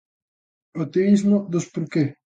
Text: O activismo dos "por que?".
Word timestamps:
O 0.77 0.79
activismo 0.85 1.37
dos 1.51 1.65
"por 1.73 1.85
que?". 1.91 2.03